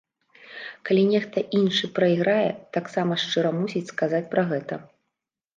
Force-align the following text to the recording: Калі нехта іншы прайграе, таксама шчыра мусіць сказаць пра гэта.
Калі 0.89 1.03
нехта 1.11 1.43
іншы 1.59 1.85
прайграе, 2.01 2.49
таксама 2.79 3.21
шчыра 3.25 3.49
мусіць 3.59 3.87
сказаць 3.93 4.27
пра 4.33 4.49
гэта. 4.55 4.73